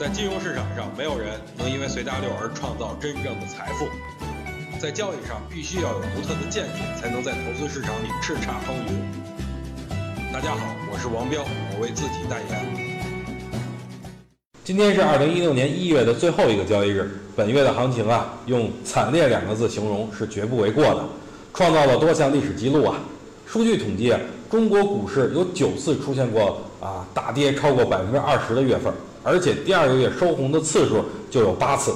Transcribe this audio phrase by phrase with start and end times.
[0.00, 3.86] 在金融市场上，没有人能因为随大流而创造真正的财富。
[4.80, 10.32] 在交易上，必须要有独特的见解，才能在投资市场里叱咤风云。
[10.32, 12.58] 大家好，我是王彪，我为自己代言。
[14.64, 21.04] 今天是二零一六年一月的最后一个交易日，本月的行情啊，用惨烈两个字形容是绝不为过的，
[21.52, 22.96] 创造了多项历史记录啊。
[23.46, 24.16] 数据统计，
[24.50, 28.90] 中国股市有九次出现过啊大跌超过百分之二十的月份，
[29.22, 31.92] 而且第二个月收红的次数就有八次。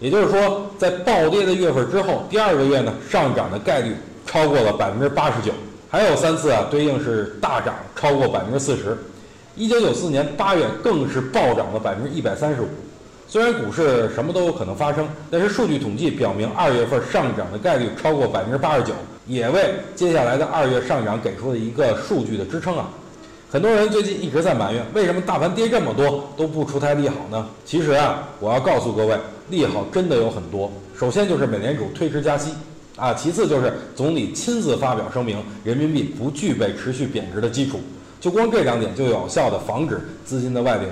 [0.00, 5.52] 也就是说，在暴跌的月份之后，第二个月呢上涨的概率超过了百分之八十九，
[5.90, 8.96] 还有三次啊对应是大涨超过百分之四十。
[9.56, 12.68] 一九九四年八月更是暴涨了百分之一百三十五。
[13.28, 18.94] 虽然股市什么都有可能发生，但是数据统计表明二月份上涨的概率超过百分之八十九，
[19.26, 22.88] 也为接下来的二月上涨给出了一个数据的支撑啊。
[23.52, 27.48] 很多人最近一直在埋怨，为什么大盘跌这么多都不出台利好呢？
[27.64, 29.18] 其实啊，我要告诉各位，
[29.48, 30.70] 利好真的有很多。
[30.96, 32.52] 首先就是美联储推迟加息，
[32.94, 37.80] 啊，其次就是总理亲自发表声明，人民币不具备持续贬值的基础。
[38.20, 40.88] 就光这两点就有效的防止资金的外流。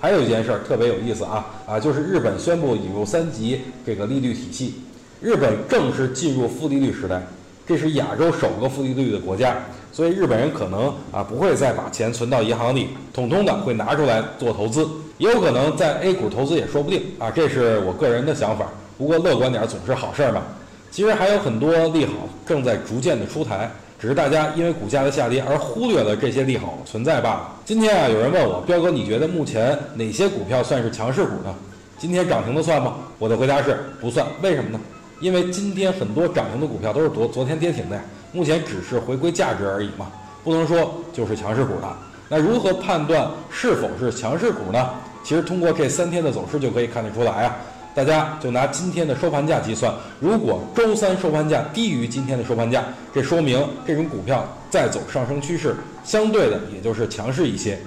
[0.00, 4.76] 还有一件事儿特别有意思啊啊，就是日本宣布引入三级这个利率体系，
[5.20, 7.20] 日本正式进入负利率时代，
[7.68, 9.54] 这是亚洲首个负利率的国家。
[9.92, 14.88] 所以日本人可能啊不会再把钱存到银行里，统统的会拿出来做投资，
[15.18, 18.68] 也有可能在 A 股投资也说不定啊，这是我个人的想法。
[18.96, 20.42] 不过乐观点总是好事儿嘛。
[20.90, 22.12] 其实还有很多利好
[22.46, 27.52] 正在逐渐的出台，只是大家因为股价的下跌而忽略了这些利好存在罢了。
[27.64, 31.54] 今天啊，有人问我，彪哥，你觉得目前哪些股票算是强势股呢？
[31.98, 32.94] 今天涨停的算吗？
[33.18, 34.24] 我的回答是不算。
[34.42, 34.80] 为什么呢？
[35.20, 38.02] 因为今天很多涨停的股票都是昨昨天跌停的呀。
[38.32, 40.12] 目前只是回归价值而已嘛，
[40.44, 41.96] 不能说就是强势股了。
[42.28, 44.90] 那如何判断是否是强势股呢？
[45.24, 47.56] 其实通过这三天的走势就可以看得出来啊。
[47.94, 55.74] 大家就拿今天的收盘价计算，如果周三收盘价低于今天的收盘价，这说明这种股票在走上升趋势，
[56.04, 57.78] 相对的也就是强势一些。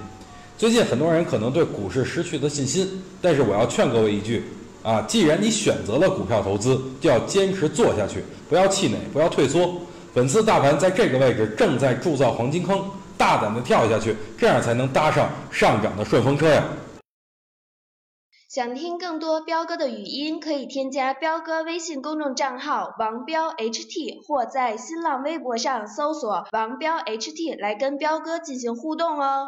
[0.58, 4.44] 最近很多人可能对股市失去了信心，但是我要劝各位一句
[4.82, 9.74] 啊，既然你选择了股票投资，就要坚持做下去，不要气馁，不要退缩。
[10.14, 12.84] 本次大盘在这个位置正在铸造黄金坑，
[13.16, 16.64] 大胆的跳下去，这样才能搭上上涨的顺风车呀！
[18.50, 29.46] 想听更多彪哥的语音，可以添加彪哥微信公众账号王彪 HT，或在新浪微博上搜索王彪 HT 来跟彪哥进行互动哦。